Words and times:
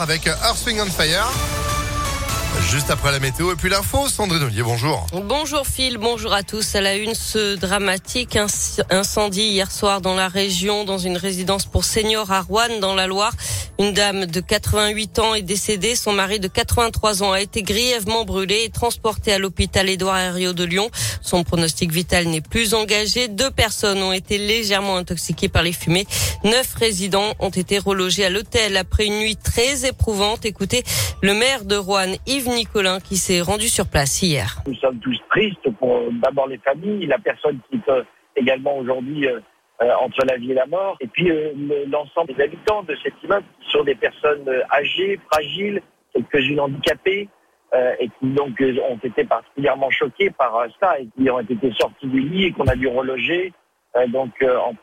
avec 0.00 0.26
Earth, 0.26 0.56
Swing 0.56 0.80
on 0.80 0.86
Fire. 0.86 1.63
Juste 2.60 2.90
après 2.90 3.12
la 3.12 3.20
météo 3.20 3.52
et 3.52 3.56
puis 3.56 3.68
l'info, 3.68 4.08
Sandrine 4.08 4.42
Ollier, 4.42 4.62
bonjour. 4.62 5.06
Bonjour 5.12 5.66
Phil, 5.66 5.98
bonjour 5.98 6.32
à 6.32 6.42
tous. 6.42 6.74
À 6.74 6.80
la 6.80 6.96
une, 6.96 7.14
ce 7.14 7.56
dramatique 7.56 8.38
incendie 8.90 9.42
hier 9.42 9.70
soir 9.70 10.00
dans 10.00 10.14
la 10.14 10.28
région, 10.28 10.84
dans 10.84 10.98
une 10.98 11.16
résidence 11.16 11.66
pour 11.66 11.84
seniors 11.84 12.32
à 12.32 12.40
Rouen, 12.40 12.80
dans 12.80 12.94
la 12.94 13.06
Loire. 13.06 13.32
Une 13.78 13.92
dame 13.92 14.26
de 14.26 14.40
88 14.40 15.18
ans 15.18 15.34
est 15.34 15.42
décédée. 15.42 15.96
Son 15.96 16.12
mari 16.12 16.38
de 16.38 16.48
83 16.48 17.22
ans 17.22 17.32
a 17.32 17.40
été 17.40 17.62
grièvement 17.62 18.24
brûlé 18.24 18.62
et 18.64 18.70
transporté 18.70 19.32
à 19.32 19.38
l'hôpital 19.38 19.88
Édouard 19.88 20.18
Herriot 20.18 20.52
de 20.52 20.64
Lyon. 20.64 20.90
Son 21.22 21.42
pronostic 21.42 21.90
vital 21.90 22.26
n'est 22.26 22.40
plus 22.40 22.74
engagé. 22.74 23.28
Deux 23.28 23.50
personnes 23.50 24.02
ont 24.02 24.12
été 24.12 24.38
légèrement 24.38 24.96
intoxiquées 24.96 25.48
par 25.48 25.62
les 25.64 25.72
fumées. 25.72 26.06
Neuf 26.44 26.74
résidents 26.74 27.34
ont 27.40 27.50
été 27.50 27.78
relogés 27.78 28.24
à 28.24 28.30
l'hôtel 28.30 28.76
après 28.76 29.06
une 29.06 29.18
nuit 29.18 29.36
très 29.36 29.86
éprouvante. 29.86 30.44
Écoutez, 30.44 30.84
le 31.20 31.34
maire 31.34 31.64
de 31.64 31.76
Rouen, 31.76 32.14
Yves 32.26 32.43
Nicolin, 32.52 33.00
qui 33.00 33.16
s'est 33.16 33.40
rendu 33.40 33.68
sur 33.68 33.86
place 33.88 34.22
hier. 34.22 34.56
Nous 34.66 34.74
sommes 34.74 34.98
tous 34.98 35.18
tristes 35.30 35.70
pour 35.78 36.00
d'abord 36.22 36.48
les 36.48 36.58
familles, 36.58 37.06
la 37.06 37.18
personne 37.18 37.58
qui 37.70 37.78
peut 37.78 38.04
également 38.36 38.76
aujourd'hui 38.78 39.26
euh, 39.26 39.40
euh, 39.82 39.90
entre 40.00 40.24
la 40.24 40.36
vie 40.36 40.52
et 40.52 40.54
la 40.54 40.66
mort, 40.66 40.96
et 41.00 41.08
puis 41.08 41.28
euh, 41.32 41.52
l'ensemble 41.90 42.32
des 42.32 42.44
habitants 42.44 42.84
de 42.84 42.94
cet 43.02 43.12
immeuble 43.24 43.44
qui 43.60 43.70
sont 43.72 43.82
des 43.82 43.96
personnes 43.96 44.48
euh, 44.48 44.62
âgées, 44.72 45.18
fragiles, 45.32 45.82
quelques-unes 46.14 46.60
handicapées, 46.60 47.28
et 47.98 48.06
qui 48.06 48.26
donc 48.28 48.62
ont 48.88 49.00
été 49.02 49.24
particulièrement 49.24 49.90
choquées 49.90 50.30
par 50.30 50.64
ça 50.78 50.96
et 51.00 51.08
qui 51.18 51.28
ont 51.28 51.40
été 51.40 51.72
sortis 51.72 52.06
du 52.06 52.20
lit 52.20 52.44
et 52.44 52.52
qu'on 52.52 52.68
a 52.68 52.76
dû 52.76 52.86
reloger 52.86 53.52
donc 54.10 54.30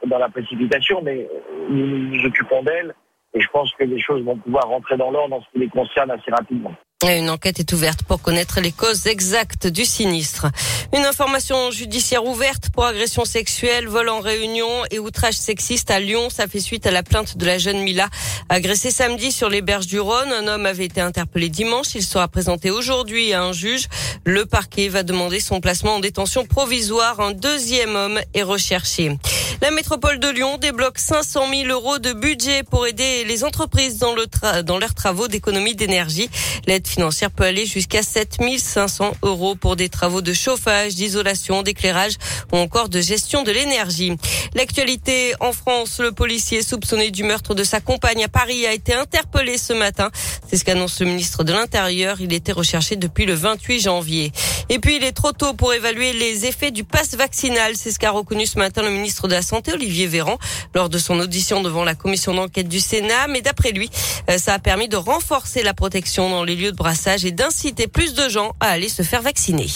dans 0.05 0.17
la 0.17 0.27
précipitation, 0.27 1.01
mais 1.01 1.25
nous 1.69 1.87
nous 1.87 2.25
occupons 2.25 2.63
d'elles 2.63 2.93
et 3.33 3.39
je 3.39 3.47
pense 3.47 3.71
que 3.75 3.85
les 3.85 3.97
choses 3.97 4.21
vont 4.25 4.35
pouvoir 4.35 4.67
rentrer 4.67 4.97
dans 4.97 5.09
l'ordre 5.09 5.37
en 5.37 5.41
ce 5.41 5.45
qui 5.53 5.59
les 5.59 5.69
concerne 5.69 6.11
assez 6.11 6.31
rapidement. 6.31 6.73
Une 7.03 7.31
enquête 7.31 7.59
est 7.59 7.73
ouverte 7.73 8.03
pour 8.03 8.21
connaître 8.21 8.61
les 8.61 8.71
causes 8.71 9.07
exactes 9.07 9.65
du 9.65 9.85
sinistre. 9.85 10.45
Une 10.93 11.03
information 11.03 11.71
judiciaire 11.71 12.25
ouverte 12.25 12.69
pour 12.69 12.85
agression 12.85 13.25
sexuelle, 13.25 13.87
vol 13.87 14.07
en 14.07 14.19
réunion 14.19 14.67
et 14.91 14.99
outrage 14.99 15.33
sexiste 15.33 15.89
à 15.89 15.99
Lyon. 15.99 16.29
Ça 16.29 16.47
fait 16.47 16.59
suite 16.59 16.85
à 16.85 16.91
la 16.91 17.01
plainte 17.01 17.37
de 17.37 17.45
la 17.45 17.57
jeune 17.57 17.79
Mila 17.81 18.07
agressée 18.49 18.91
samedi 18.91 19.31
sur 19.31 19.49
les 19.49 19.63
berges 19.63 19.87
du 19.87 19.99
Rhône. 19.99 20.31
Un 20.31 20.47
homme 20.47 20.67
avait 20.67 20.85
été 20.85 21.01
interpellé 21.01 21.49
dimanche. 21.49 21.95
Il 21.95 22.03
sera 22.03 22.27
présenté 22.27 22.69
aujourd'hui 22.69 23.33
à 23.33 23.41
un 23.41 23.51
juge. 23.51 23.87
Le 24.23 24.45
parquet 24.45 24.87
va 24.87 25.01
demander 25.01 25.39
son 25.39 25.59
placement 25.59 25.95
en 25.95 25.99
détention 25.99 26.45
provisoire. 26.45 27.19
Un 27.19 27.31
deuxième 27.31 27.95
homme 27.95 28.19
est 28.35 28.43
recherché. 28.43 29.17
La 29.61 29.69
métropole 29.69 30.17
de 30.17 30.27
Lyon 30.27 30.57
débloque 30.57 30.97
500 30.97 31.45
000 31.53 31.69
euros 31.69 31.99
de 31.99 32.13
budget 32.13 32.63
pour 32.63 32.87
aider 32.87 33.23
les 33.25 33.43
entreprises 33.43 33.99
dans, 33.99 34.15
le 34.15 34.25
dans 34.63 34.79
leurs 34.79 34.95
travaux 34.95 35.27
d'économie 35.27 35.75
d'énergie. 35.75 36.31
L'aide 36.65 36.87
financière 36.87 37.29
peut 37.29 37.43
aller 37.43 37.67
jusqu'à 37.67 38.01
7 38.01 38.37
500 38.57 39.13
euros 39.21 39.53
pour 39.53 39.75
des 39.75 39.87
travaux 39.87 40.21
de 40.21 40.33
chauffage, 40.33 40.95
d'isolation, 40.95 41.61
d'éclairage 41.61 42.13
ou 42.51 42.57
encore 42.57 42.89
de 42.89 43.01
gestion 43.01 43.43
de 43.43 43.51
l'énergie. 43.51 44.13
L'actualité 44.55 45.35
en 45.39 45.53
France, 45.53 45.99
le 45.99 46.11
policier 46.11 46.63
soupçonné 46.63 47.11
du 47.11 47.23
meurtre 47.23 47.53
de 47.53 47.63
sa 47.63 47.81
compagne 47.81 48.23
à 48.23 48.29
Paris 48.29 48.65
a 48.65 48.73
été 48.73 48.95
interpellé 48.95 49.59
ce 49.59 49.73
matin. 49.73 50.09
C'est 50.49 50.57
ce 50.57 50.65
qu'annonce 50.65 50.99
le 51.01 51.05
ministre 51.05 51.43
de 51.43 51.53
l'Intérieur. 51.53 52.19
Il 52.19 52.33
était 52.33 52.51
recherché 52.51 52.95
depuis 52.95 53.27
le 53.27 53.35
28 53.35 53.79
janvier. 53.79 54.31
Et 54.73 54.79
puis, 54.79 54.95
il 54.95 55.03
est 55.03 55.11
trop 55.11 55.33
tôt 55.33 55.53
pour 55.53 55.73
évaluer 55.73 56.13
les 56.13 56.45
effets 56.45 56.71
du 56.71 56.85
pass 56.85 57.15
vaccinal. 57.15 57.73
C'est 57.75 57.91
ce 57.91 57.99
qu'a 57.99 58.09
reconnu 58.09 58.45
ce 58.45 58.57
matin 58.57 58.81
le 58.81 58.89
ministre 58.89 59.27
de 59.27 59.33
la 59.33 59.41
Santé, 59.41 59.73
Olivier 59.73 60.07
Véran, 60.07 60.37
lors 60.73 60.87
de 60.87 60.97
son 60.97 61.19
audition 61.19 61.61
devant 61.61 61.83
la 61.83 61.93
commission 61.93 62.33
d'enquête 62.33 62.69
du 62.69 62.79
Sénat. 62.79 63.27
Mais 63.27 63.41
d'après 63.41 63.73
lui, 63.73 63.89
euh, 64.29 64.37
ça 64.37 64.53
a 64.53 64.59
permis 64.59 64.87
de 64.87 64.95
renforcer 64.95 65.61
la 65.61 65.73
protection 65.73 66.29
dans 66.29 66.45
les 66.45 66.55
lieux 66.55 66.71
de 66.71 66.77
brassage 66.77 67.25
et 67.25 67.31
d'inciter 67.31 67.87
plus 67.87 68.13
de 68.13 68.29
gens 68.29 68.53
à 68.61 68.67
aller 68.67 68.87
se 68.87 69.03
faire 69.03 69.21
vacciner. 69.21 69.67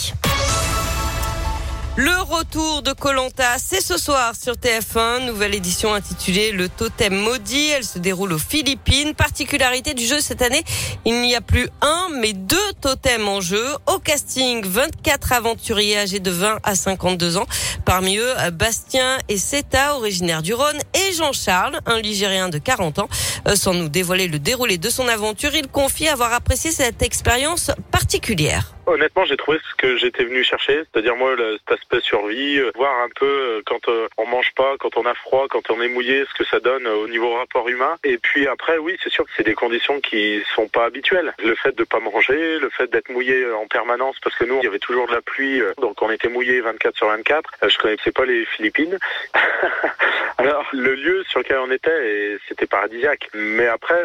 Le 1.97 2.21
retour 2.23 2.81
de 2.81 2.91
Colanta, 2.91 3.57
c'est 3.57 3.79
ce 3.79 3.97
soir 3.97 4.33
sur 4.35 4.55
TF1, 4.55 5.27
nouvelle 5.27 5.55
édition 5.55 5.93
intitulée 5.93 6.51
Le 6.51 6.67
Totem 6.67 7.15
Maudit. 7.15 7.69
Elle 7.69 7.85
se 7.85 7.99
déroule 7.99 8.33
aux 8.33 8.37
Philippines. 8.37 9.13
Particularité 9.13 9.93
du 9.93 10.05
jeu 10.05 10.19
cette 10.19 10.41
année, 10.41 10.65
il 11.05 11.21
n'y 11.21 11.35
a 11.35 11.39
plus 11.39 11.69
un, 11.79 12.09
mais 12.19 12.33
deux 12.33 12.73
totems 12.81 13.29
en 13.29 13.39
jeu. 13.39 13.65
Au 13.87 13.99
casting, 13.99 14.65
24 14.65 15.31
aventuriers 15.31 15.97
âgés 15.99 16.19
de 16.19 16.31
20 16.31 16.59
à 16.63 16.75
52 16.75 17.37
ans. 17.37 17.45
Parmi 17.85 18.17
eux, 18.17 18.33
Bastien 18.51 19.17
et 19.29 19.37
Seta, 19.37 19.95
originaires 19.95 20.41
du 20.41 20.53
Rhône, 20.53 20.79
et 20.95 21.13
Jean-Charles, 21.13 21.79
un 21.85 22.01
Ligérien 22.01 22.49
de 22.49 22.57
40 22.57 22.99
ans. 22.99 23.09
Euh, 23.47 23.55
sans 23.55 23.73
nous 23.73 23.87
dévoiler 23.87 24.27
le 24.27 24.39
déroulé 24.39 24.77
de 24.77 24.89
son 24.89 25.07
aventure, 25.07 25.55
il 25.55 25.69
confie 25.69 26.09
avoir 26.09 26.33
apprécié 26.33 26.71
cette 26.71 27.01
expérience 27.03 27.71
particulière. 27.89 28.74
Honnêtement, 28.87 29.25
j'ai 29.25 29.35
trouvé 29.35 29.57
ce 29.67 29.75
que 29.75 29.97
j'étais 29.97 30.25
venu 30.25 30.43
chercher, 30.43 30.83
c'est-à-dire 30.83 31.15
moi 31.15 31.35
cet 31.37 31.79
aspect 31.79 32.01
survie, 32.01 32.59
euh, 32.59 32.71
voir 32.75 32.93
un 33.03 33.09
peu 33.15 33.25
euh, 33.25 33.61
quand 33.65 33.89
euh, 33.89 34.07
on 34.17 34.27
mange 34.27 34.51
pas, 34.55 34.75
quand 34.79 34.95
on 34.97 35.05
a 35.05 35.15
froid, 35.15 35.47
quand 35.49 35.71
on 35.71 35.81
est 35.81 35.87
mouillé, 35.87 36.23
ce 36.29 36.33
que 36.35 36.47
ça 36.47 36.59
donne 36.59 36.85
au 36.85 37.07
niveau 37.07 37.33
rapport 37.33 37.67
humain. 37.67 37.95
Et 38.03 38.19
puis 38.19 38.47
après, 38.47 38.77
oui, 38.77 38.95
c'est 39.03 39.11
sûr 39.11 39.25
que 39.25 39.31
c'est 39.35 39.45
des 39.45 39.55
conditions 39.55 39.99
qui 40.01 40.43
sont 40.53 40.67
pas 40.67 40.85
habituelles. 40.85 41.33
Le 41.43 41.55
fait 41.55 41.75
de 41.75 41.83
pas 41.83 41.99
manger, 41.99 42.59
le 42.59 42.69
fait 42.69 42.87
d'être 42.91 43.09
mouillé 43.09 43.51
en 43.53 43.65
permanence, 43.65 44.17
parce 44.21 44.35
que 44.35 44.45
nous, 44.45 44.57
il 44.57 44.65
y 44.65 44.67
avait 44.67 44.77
toujours 44.77 45.07
de 45.07 45.13
la 45.13 45.21
pluie, 45.21 45.61
donc 45.81 45.99
on 46.03 46.11
était 46.11 46.29
mouillé 46.29 46.61
24 46.61 46.95
sur 46.95 47.07
24. 47.07 47.51
Je 47.67 47.77
connaissais 47.79 48.11
pas 48.11 48.25
les 48.25 48.45
Philippines. 48.45 48.99
Alors 50.37 50.67
le 50.73 50.93
lieu 50.93 51.23
sur 51.29 51.39
lequel 51.39 51.57
on 51.57 51.71
était, 51.71 52.37
c'était 52.47 52.67
paradisiaque. 52.67 53.29
Mais 53.33 53.67
après, 53.67 54.01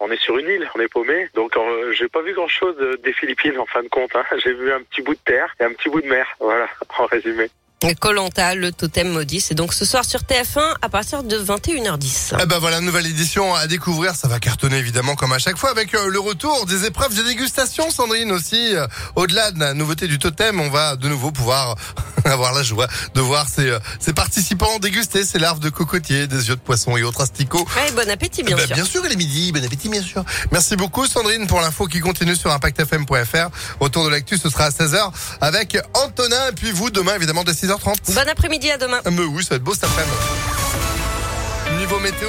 on 0.00 0.10
est 0.10 0.20
sur 0.20 0.38
une 0.38 0.48
île, 0.48 0.68
on 0.74 0.80
est 0.80 0.88
paumé, 0.88 1.28
donc 1.34 1.56
j'ai 1.92 2.08
pas 2.08 2.22
vu 2.22 2.32
grand-chose 2.32 2.76
des 3.02 3.12
Philippines 3.12 3.58
en 3.58 3.66
fin 3.66 3.82
de 3.82 3.88
compte. 3.88 4.07
Hein. 4.14 4.22
J'ai 4.42 4.54
vu 4.54 4.72
un 4.72 4.82
petit 4.82 5.02
bout 5.02 5.14
de 5.14 5.20
terre 5.24 5.54
et 5.60 5.64
un 5.64 5.72
petit 5.72 5.88
bout 5.88 6.00
de 6.00 6.08
mer. 6.08 6.26
Voilà, 6.40 6.66
en 6.98 7.06
résumé. 7.06 7.50
Colanta, 8.00 8.54
le 8.54 8.72
totem 8.72 9.08
maudit, 9.08 9.40
c'est 9.40 9.54
donc 9.54 9.72
ce 9.72 9.84
soir 9.84 10.04
sur 10.04 10.20
TF1 10.20 10.74
à 10.82 10.88
partir 10.88 11.22
de 11.22 11.38
21h10. 11.38 12.36
Eh 12.42 12.46
ben 12.46 12.58
voilà, 12.58 12.80
nouvelle 12.80 13.06
édition 13.06 13.54
à 13.54 13.66
découvrir. 13.68 14.16
Ça 14.16 14.26
va 14.26 14.40
cartonner 14.40 14.78
évidemment 14.78 15.14
comme 15.14 15.32
à 15.32 15.38
chaque 15.38 15.56
fois 15.56 15.70
avec 15.70 15.94
euh, 15.94 16.08
le 16.08 16.18
retour 16.18 16.66
des 16.66 16.86
épreuves 16.86 17.16
de 17.16 17.22
dégustation, 17.22 17.88
Sandrine 17.90 18.32
aussi. 18.32 18.74
Euh, 18.74 18.86
au-delà 19.14 19.52
de 19.52 19.60
la 19.60 19.74
nouveauté 19.74 20.08
du 20.08 20.18
totem, 20.18 20.60
on 20.60 20.70
va 20.70 20.96
de 20.96 21.08
nouveau 21.08 21.30
pouvoir 21.30 21.76
avoir 22.32 22.52
la 22.52 22.62
joie 22.62 22.86
de 23.14 23.20
voir 23.20 23.48
ces, 23.48 23.68
euh, 23.68 23.78
ces 24.00 24.12
participants 24.12 24.78
déguster 24.78 25.24
ces 25.24 25.38
larves 25.38 25.60
de 25.60 25.70
cocotiers, 25.70 26.26
des 26.26 26.48
yeux 26.48 26.56
de 26.56 26.60
poisson 26.60 26.96
et 26.96 27.02
autres 27.02 27.22
asticots. 27.22 27.66
Ouais, 27.76 27.90
bon 27.92 28.08
appétit 28.10 28.42
bien 28.42 28.56
eh 28.56 28.60
ben, 28.60 28.66
sûr. 28.66 28.76
Bien 28.76 28.84
sûr, 28.84 29.02
il 29.06 29.12
est 29.12 29.16
midi, 29.16 29.52
bon 29.52 29.64
appétit 29.64 29.88
bien 29.88 30.02
sûr. 30.02 30.24
Merci 30.52 30.76
beaucoup 30.76 31.06
Sandrine 31.06 31.46
pour 31.46 31.60
l'info 31.60 31.86
qui 31.86 32.00
continue 32.00 32.36
sur 32.36 32.52
impactfm.fr. 32.52 33.48
Autour 33.80 34.04
de 34.04 34.10
l'actu, 34.10 34.36
ce 34.38 34.50
sera 34.50 34.64
à 34.64 34.70
16h 34.70 35.10
avec 35.40 35.78
Antonin 35.94 36.48
et 36.50 36.52
puis 36.52 36.70
vous 36.70 36.90
demain 36.90 37.14
évidemment 37.14 37.44
dès 37.44 37.52
6h30. 37.52 38.14
Bon 38.14 38.28
après-midi, 38.28 38.70
à 38.70 38.78
demain. 38.78 39.00
Mais 39.10 39.22
oui, 39.22 39.42
ça 39.42 39.50
va 39.50 39.56
être 39.56 39.64
beau 39.64 39.74
cet 39.74 39.84
après-midi. 39.84 40.16
Niveau 41.78 41.98
météo. 42.00 42.28